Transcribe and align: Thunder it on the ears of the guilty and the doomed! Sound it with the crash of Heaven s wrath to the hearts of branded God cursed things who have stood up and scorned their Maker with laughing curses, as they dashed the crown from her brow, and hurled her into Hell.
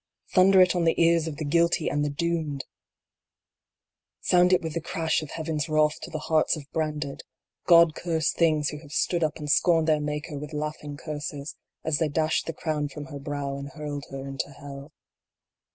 Thunder 0.33 0.59
it 0.61 0.75
on 0.75 0.85
the 0.85 0.99
ears 0.99 1.27
of 1.27 1.37
the 1.37 1.45
guilty 1.45 1.87
and 1.87 2.03
the 2.03 2.09
doomed! 2.09 2.65
Sound 4.19 4.51
it 4.51 4.63
with 4.63 4.73
the 4.73 4.81
crash 4.81 5.21
of 5.21 5.29
Heaven 5.29 5.57
s 5.57 5.69
wrath 5.69 5.99
to 6.01 6.09
the 6.09 6.17
hearts 6.25 6.55
of 6.55 6.65
branded 6.71 7.21
God 7.67 7.93
cursed 7.93 8.35
things 8.35 8.69
who 8.69 8.79
have 8.79 8.91
stood 8.93 9.23
up 9.23 9.37
and 9.37 9.47
scorned 9.47 9.87
their 9.87 10.01
Maker 10.01 10.39
with 10.39 10.53
laughing 10.53 10.97
curses, 10.97 11.55
as 11.83 11.99
they 11.99 12.09
dashed 12.09 12.47
the 12.47 12.51
crown 12.53 12.87
from 12.89 13.05
her 13.13 13.19
brow, 13.19 13.55
and 13.59 13.69
hurled 13.75 14.05
her 14.09 14.27
into 14.27 14.49
Hell. 14.49 14.91